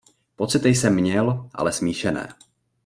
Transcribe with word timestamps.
Pocity 0.35 0.69
jsem 0.69 0.95
měl 0.95 1.49
ale 1.53 1.71
smíšené. 1.71 2.33